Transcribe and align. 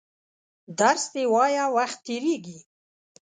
درس 0.79 1.03
دي 1.13 1.23
وایه 1.33 1.65
وخت 1.75 1.99
تېرېږي! 2.05 2.57